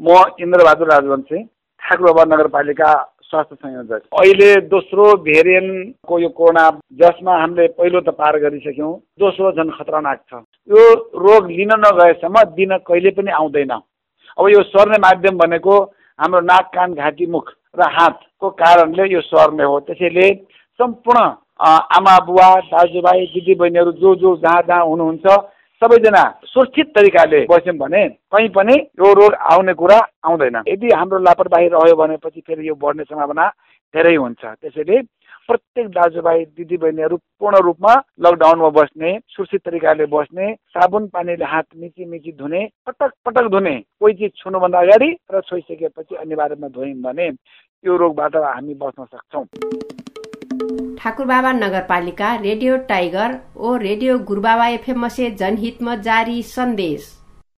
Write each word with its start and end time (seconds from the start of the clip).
म 0.00 0.16
इन्द्रबहादुर 0.40 0.88
राजवंशी 0.88 1.38
ठाकुरबाबा 1.82 2.24
नगरपालिका 2.24 2.92
स्वास्थ्य 3.22 3.56
संयोजक। 3.56 4.02
अहिले 4.14 4.50
दोस्रो 4.68 5.04
भेरिएन्टको 5.26 6.18
यो 6.18 6.28
कोरोना 6.38 6.64
जसमा 7.00 7.34
हामीले 7.36 7.66
पहिलो 7.76 8.00
त 8.00 8.14
पार 8.14 8.38
गरिसक्यौँ 8.40 8.92
दोस्रो 9.20 9.52
झन् 9.52 9.74
खतरनाक 9.74 10.20
छ। 10.22 10.42
यो 10.70 10.82
रोग 11.18 11.50
लिन 11.50 11.72
नगएसम्म 11.84 12.42
दिन 12.54 12.76
कहिले 12.86 13.10
पनि 13.18 13.30
आउँदैन। 13.40 13.70
अब 14.38 14.48
यो 14.48 14.62
सर्ने 14.70 14.98
माध्यम 14.98 15.38
भनेको 15.38 15.74
हाम्रो 16.18 16.40
नाक 16.42 16.70
कान 16.74 16.94
घाँटी 16.94 17.26
मुख 17.26 17.52
र 17.74 17.90
हातको 17.90 18.50
कारणले 18.54 19.12
यो 19.12 19.20
सर्ने 19.26 19.64
हो। 19.64 19.78
त्यसैले 19.82 20.32
सम्पूर्ण 20.80 21.20
आमा 21.58 22.18
बुवा 22.24 22.48
दाजुभाइ 22.70 23.26
दिदीबहिनीहरू 23.34 23.92
जो 23.98 24.14
जो 24.14 24.36
जहाँ 24.38 24.62
जहाँ 24.62 24.84
हुनुहुन्छ 24.86 25.26
सबैजना 25.82 26.22
सुरक्षित 26.44 26.86
तरिकाले 26.94 27.40
बस्यौँ 27.50 27.76
भने 27.78 28.02
कहीँ 28.34 28.48
पनि 28.50 28.74
यो 28.74 29.12
रोग 29.14 29.34
आउने 29.52 29.74
कुरा 29.74 29.98
आउँदैन। 30.26 30.56
यदि 30.68 30.88
हाम्रो 30.90 31.18
लापरवाही 31.18 31.68
रह्यो 31.70 31.96
भनेपछि 31.96 32.40
फेरि 32.40 32.68
यो 32.68 32.74
बढ्ने 32.74 33.04
सम्भावना 33.04 33.46
धेरै 33.94 34.14
हुन्छ। 34.16 34.44
त्यसैले 34.44 35.00
प्रत्येक 35.48 35.86
दाजुभाइ 35.88 36.44
दिदीबहिनीहरू 36.58 37.16
पूर्ण 37.16 37.58
रूपमा 37.64 37.94
लकडाउनमा 38.20 38.68
बस्ने 38.74 39.10
सुरक्षित 39.30 39.60
तरिकाले 39.64 40.06
बस्ने 40.10 40.52
साबुन 40.74 41.06
पानीले 41.14 41.44
हात 41.44 41.66
मिची 41.76 42.04
मिची 42.04 42.32
धुने 42.34 42.66
पटक 42.86 43.12
पटक 43.24 43.48
धुने 43.48 43.74
कोही 44.00 44.14
चिज 44.18 44.32
छुनुभन्दा 44.42 44.78
अगाडि 44.78 45.10
र 45.30 45.40
छोइसकेपछि 45.46 46.14
अनिवार्यमा 46.16 46.68
धोयौँ 46.68 47.00
भने 47.06 47.28
यो 47.84 47.96
रोगबाट 47.96 48.36
हामी 48.36 48.74
बस्न 48.74 49.04
सक्छौँ। 49.04 49.44
ठाकुरबाबा 50.98 51.52
नगरपालिका 51.52 52.34
रेडियो 52.42 52.76
टाइगर 52.88 53.34
ओ 53.58 53.74
रेडियो 53.82 54.18
गुरुबाबा 54.30 54.66
एफएम 54.68 55.08
से 55.16 55.30
जनहित 55.42 55.82
में 55.82 56.00
जारी 56.02 56.42
संदेश 56.48 57.06